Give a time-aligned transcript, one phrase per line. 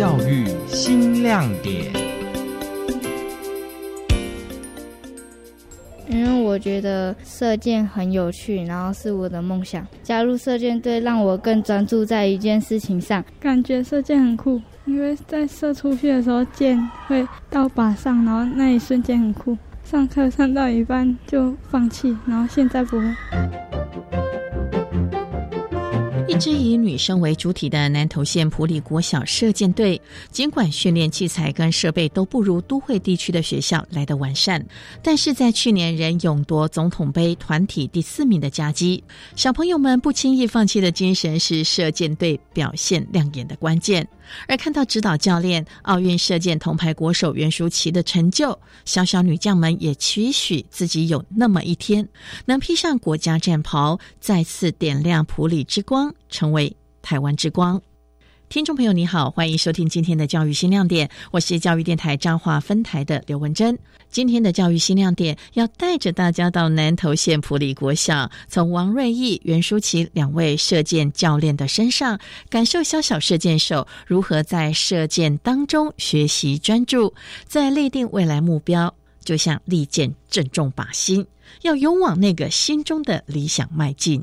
[0.00, 1.92] 教育新亮点。
[6.08, 9.86] 因为我觉得射箭很有趣，然后是我的梦想。
[10.02, 13.22] 加入射箭队，让我更专注在一件事情上。
[13.38, 19.54] 感觉射箭很酷，因为在射出去的时候，箭会到靶上，然后那一瞬间很酷。
[19.84, 23.04] 上课上到一半就放弃，然后现在不会。
[26.30, 30.00] 一支以女生为主体的南投县普里国小射箭队，
[30.30, 34.64] 尽管训练器材跟设备都不如都会地区的学校来得完善，
[35.02, 39.02] 但是在去年仍勇夺总统杯团体第四名的佳绩。
[39.34, 44.06] 小朋友们不轻易放弃的精神是射箭队表现亮眼的关键。
[44.46, 52.08] 而看到指导教练奥运射箭铜牌国手袁淑琪的成就，小小女将们也期许自己有那么一天，
[52.46, 57.80] 能披上国家战袍，再次点亮普里之光，成为台湾之光。
[58.50, 63.78] 听众朋友，你好，欢迎收听今天的教育新亮点，我是教育电台彰化分台的刘文珍。
[64.10, 77.14] 今天的教育新亮点要带着大家到南投县普里国小，从王瑞义、袁淑琪两位射箭教练的身上，感受小小射箭手如何在射箭当中学习专注，
[77.46, 81.24] 在立定未来目标，就像利箭正中靶心，
[81.62, 84.20] 要勇往那个心中的理想迈进。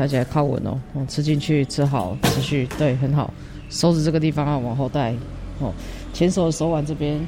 [0.00, 3.34] 抬起来靠稳哦，哦，吃进去吃好，持续对很好。
[3.68, 5.14] 手指这个地方要往后带，
[5.58, 5.70] 哦，
[6.14, 7.20] 前手的手腕这边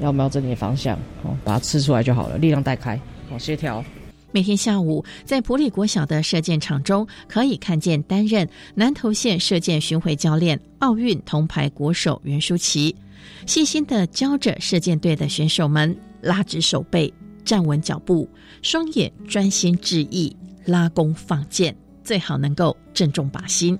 [0.00, 2.98] 要瞄准你的方向，哦，把它吃出来就好了，力量带开，
[3.30, 3.84] 哦，协调。
[4.32, 12.96] 每天下午在普里国小的射箭场中，可以看见担任南投县射箭巡回教练、奥运铜牌国手袁淑琪，
[13.44, 17.12] 细心的教着射箭队的选手们拉直手背，
[17.44, 18.26] 站稳脚步，
[18.62, 21.76] 双眼专心致意，拉弓放箭。
[22.06, 23.78] 最好能够正中靶心。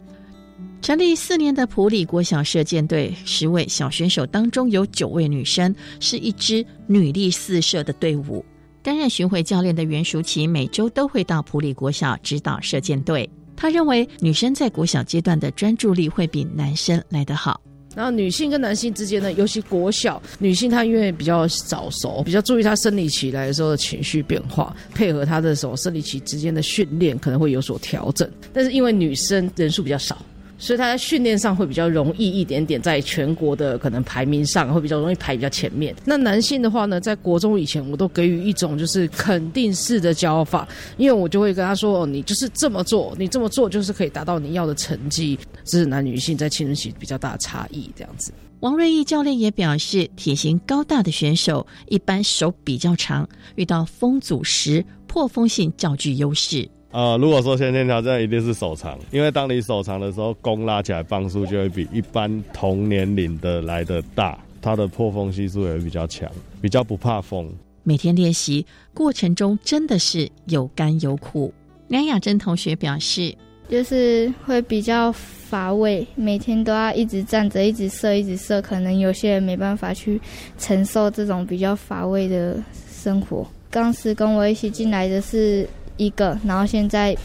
[0.83, 8.45] 成立四年的普里国小射箭队，十位小选手当中有九位女生，是一支女力四射的队伍。
[8.83, 13.29] 担任巡回教练的袁淑琪每周都会到普里国小指导射箭队。
[13.57, 17.61] 他认为女生在国小阶段的专注力会比男生来得好。
[17.97, 28.31] 然后女性跟男性之间呢，尤其国小女性，她因为比较早熟，比较注意她生理期来的时候的情绪变化，配合她的时候生理期之间的训练可能会有所调整。
[28.53, 30.19] 但是因为女生人数比较少。
[30.59, 35.95] 所以他在训练上会比较容易一点点，在全国的可能排名上会比较容易排比较前面。
[36.05, 48.33] 那男性的话呢，在国中以前我都给予一种就是肯定式的教法，因为我就会跟他说：“哦，你就是这么做，你这么做就是可以达到你要的成绩。”这是男女性在青春期比较大的差异，这样子。
[48.61, 56.67] 王瑞义教练也表示，体型高大的选手一般手比较长，遇到风阻时破风性较具优势。
[56.97, 66.27] 呃，如果说先天条件一定是手长，因为当你手长的时候，弓拉起来磅数就会比一般同年龄的来的大，它的破风系数也会比较强，
[66.59, 67.53] 比较不怕风。
[67.83, 68.65] 每天练习
[68.95, 71.53] 过程中真的是有甘有苦。
[71.89, 73.37] 梁雅珍同学表示，
[73.69, 80.19] 就是会比较乏味，每天都要一直站着，一直射，一直射，可能有些人没办法去
[80.57, 82.57] 承受这种比较乏味的
[82.91, 83.47] 生活。
[83.71, 85.69] 当时跟我一起进来的是。
[85.97, 87.17] 一个，然后现在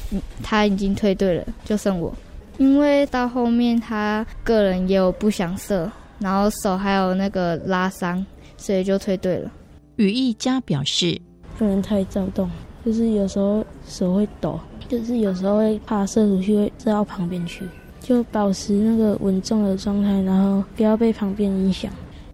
[0.42, 2.14] 他已经退队了，就剩我。
[2.58, 8.24] 因为到后面他个人也有不想射，然后手还有那个拉伤，
[8.58, 9.52] 所以就退队了。
[9.96, 11.20] 羽翼佳表示，
[11.58, 12.50] 不能太躁动，
[12.86, 17.66] 就是有时候手会抖，就是有时候会怕射出去会射到旁边去，
[18.00, 21.92] 就保持那个稳重的状态，然后不要被旁边影响。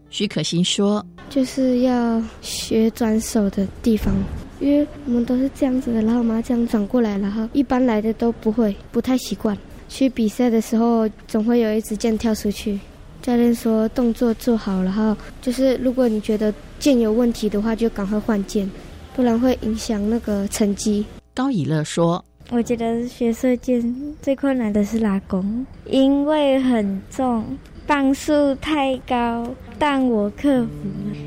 [0.09, 4.13] 许可欣说，就是要学转手的地方。
[4.59, 9.57] 因为我们都是这样子的，然后我妈这样转过来，然后一般来的都不会，不太习惯。
[9.89, 12.79] 去比赛的时候，总会有一支箭跳出去。
[13.21, 18.69] 教练说动作做好，然后就是如果你觉得箭有问题的话，就赶快换箭，
[19.15, 21.05] 不然会影响那个成绩。
[21.33, 27.45] 高以乐说：“我觉得学射箭最困难的是拉弓，因为很重，
[27.85, 29.47] 磅数太高，
[29.77, 30.69] 但我克服
[31.11, 31.17] 了。”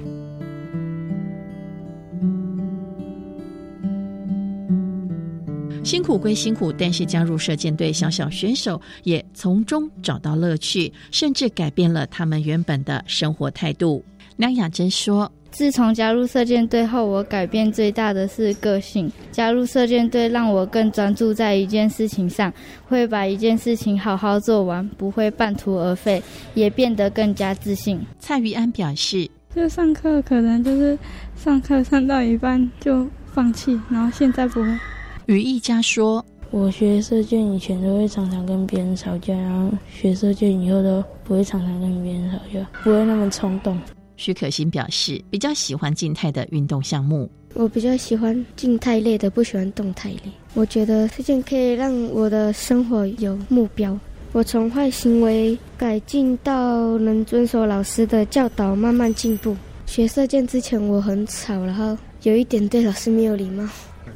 [5.91, 14.01] 辛苦归辛苦，但是加入射箭队，小小选手也从中找到乐趣，甚至改变了他们原本的生活态度。
[14.37, 19.11] 梁雅珍说：“自从加入射箭队后，我改变最大的是个性。
[19.33, 22.55] 加入射箭队让我更专注在一件事情上，
[22.87, 26.23] 会把一件事情好好做完，不会半途而废，
[26.55, 30.97] 也变得更加自信。”蔡玉安表示：“就上课可能就是
[31.35, 33.05] 上课上到一半就
[33.35, 34.69] 放弃，然后现在不会。
[35.35, 43.79] 于一家说：“我学射箭以前都会常常跟别人吵架，然后学射箭以后都不会常常跟别人吵架，不会那么冲动。”
[44.17, 47.31] 徐可欣表示比较喜欢静态的运动项目。
[47.55, 50.33] 我比较喜欢静态类的，不喜欢动态类。
[50.55, 53.99] 我觉得射箭可以让我的生活有目标。
[54.33, 59.57] 我从坏行为改进到能遵守老师的教导，慢慢进步。
[59.87, 63.69] 学射箭之前我很吵，然后有一点对老师没有礼貌。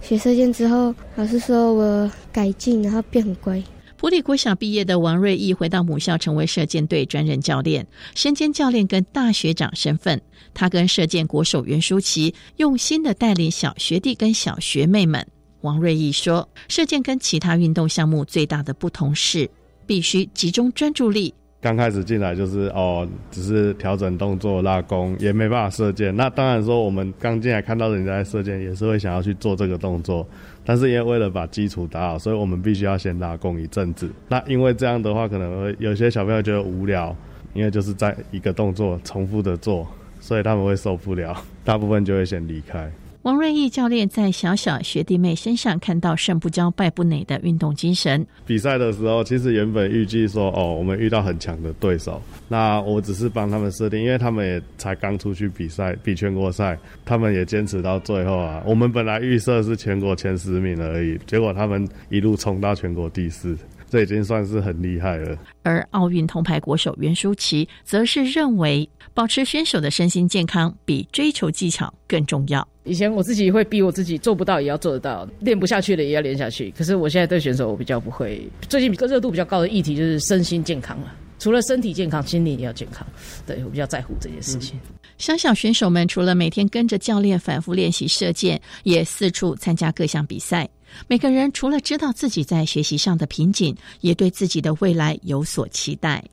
[0.07, 3.63] 学射箭之后，老师说我改进，然后变很乖。
[3.97, 10.21] 普里国小毕业的王瑞义回到母校，成为射箭队专任教练，身兼教练跟大学长身份。
[10.53, 15.27] 他跟射箭国手袁淑琪用心的带领小学弟跟小学妹们。
[15.63, 19.49] 王瑞义说：“射箭跟其他运动项目最大的不同是。”
[19.87, 21.33] 必须集中专注力。
[21.65, 26.15] 刚开始进来就是哦，只是调整动作、拉弓，也没办法射箭。
[26.15, 30.29] 那当然说，我们刚进来看到人家在射箭，也是会想要去做这个动作。
[30.63, 34.11] 但是因为为了把基础打好，所以我们必须要先拉弓一阵子。
[34.29, 37.17] 那因为这样的话，可能会有些小朋友觉得无聊，
[37.55, 39.89] 因为就是在一个动作重复的做，
[40.21, 41.35] 所以他们会受不了，
[41.65, 42.93] 大部分就会先离开。
[43.25, 48.27] 王瑞义教练在小小学弟妹身上看到“胜不骄，败不馁”的运动精神。
[48.45, 58.63] 比赛的时候，其实原本预计说，哦，我们遇到很强的对手，那我只是帮他们设定，因为他们也才刚出去比赛，比全国赛，他们也坚持到最后啊。
[58.67, 63.57] 我们本来预设是全国前十名而已，结果他们一路冲到全国第四。
[63.95, 65.39] 这已经算是很厉害了。
[65.63, 72.67] 而奥运铜牌国手袁舒淇则是认为，保持选手的身心健康比追求技巧更重要。
[72.83, 76.75] 以前我自己会逼我自己做不到也要做得到，练不下去了也要练下去。
[76.77, 78.45] 可是我现在对选手我比较不会。
[78.69, 81.15] 最近热度比较高的议题就是身心健康了，
[81.45, 83.07] 除了身体健康，心理也要健康。
[83.47, 84.81] 对我比较在乎这件事情。
[85.19, 90.67] 小小选手们除了每天跟着教练反复练习射箭，也四处参加各项比赛。
[91.07, 96.25] 每个人除了知道自己在学习上的瓶颈，也对自己的未来有所期待。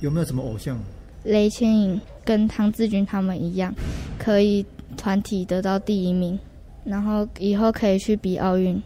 [0.00, 0.80] 有没有什么偶像？
[1.24, 3.74] 雷千颖跟唐志军他们一样，
[4.16, 4.64] 可以
[4.96, 6.38] 团体得到第一名，
[6.84, 8.80] 然后以后可以去比奥运，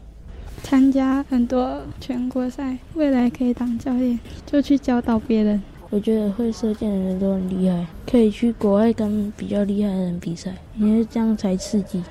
[0.69, 5.63] 参加很多全国赛，未来可以当教练，就去教导别人。
[5.91, 12.03] 我觉得会射箭的人都很厉害，可以去国外跟比较厉害的人比赛，因为这样才刺激。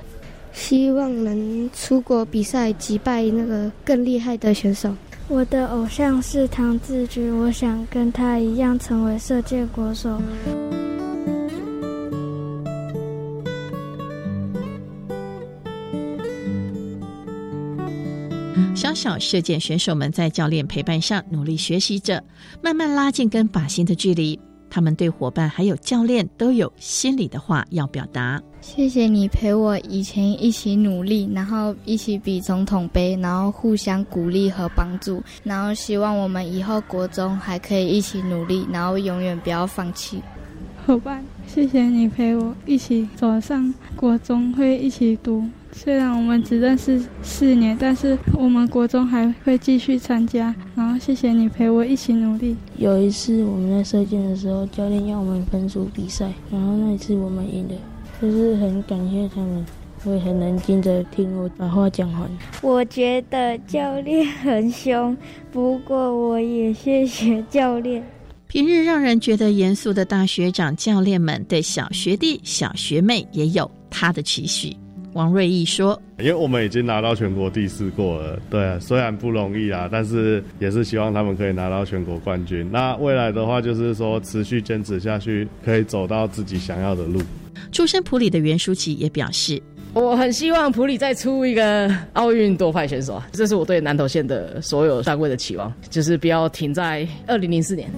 [0.54, 4.96] 希望能出国比赛，击败那个更厉害的选手。
[5.28, 10.18] 我的偶像是唐志军，我想跟他一样成为射箭国手。
[18.76, 22.24] 小小射箭选手们在教练陪伴下努力学习着，
[22.62, 24.40] 慢慢拉近跟靶心的距离。
[24.68, 28.42] 他们对伙伴还有教练都有心里的话要表达。
[28.60, 40.22] 谢谢你陪我以前一起努力，然后一起比总统杯，然后互相鼓励和帮助，然后希望我们以后国中还可以一起努力，然后永远不要放弃。
[40.86, 45.44] 伙伴，谢谢你陪我一起走上国中，会一起读。
[45.72, 50.54] 虽然我们只认识四年，但是我们国中还会继续参加。
[50.76, 52.56] 然后谢谢你陪我一起努力。
[52.78, 57.74] 有一次我们在射箭的时候，教练要我们分组比赛，然后那一次我们赢了，
[58.22, 59.66] 就是很感谢他们，
[60.04, 62.30] 会很冷静的听我把话讲完。
[62.62, 65.18] 我觉得教练很凶，
[65.52, 68.04] 不过我也谢谢教练。
[68.56, 74.74] 平日让人觉得严肃的大学长教练们，对小学弟、小学妹也有他的期许。
[75.12, 82.66] 王瑞义说：“因为我们已经拿到全国第四过了，对，虽然不容易啊，但是也是希望他们可以拿到全国冠军。
[82.72, 87.22] 那未来的话，就是说持续坚持下去，可以走到自己想要的路。”
[87.74, 97.92] 出身普里的袁淑琪也表示：“我很希望普里再出一个奥运夺牌选手啊，这是我对南投县的所有单位的期望，就是不要停在二零零四年。”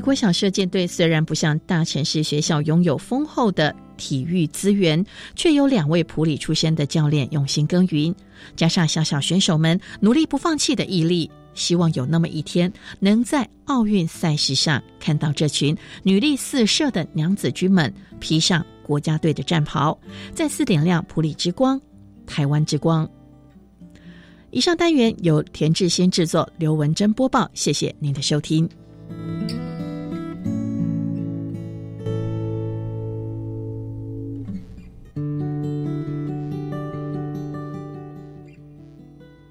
[0.00, 8.14] 国小射箭队虽然不像大城市学校拥有丰厚的体育资源，却有两位普里出身的教练用心耕耘，
[8.56, 19.98] 加上小小选手们努力不放弃的毅力，希望有那么一天能在奥运赛事上看到这群女力四射的娘子军们披上国家队的战袍，
[20.34, 21.80] 再次点亮普里之光、
[22.26, 23.08] 台湾之光。
[24.50, 28.68] 以上单元由田志先制作，刘文珍播报，谢谢您的收听。